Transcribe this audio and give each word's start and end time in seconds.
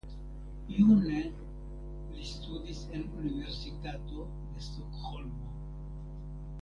June 0.75 1.19
li 2.15 2.23
studis 2.31 2.79
en 2.95 3.03
Universitato 3.21 4.27
de 4.55 4.67
Stokholmo. 4.71 5.55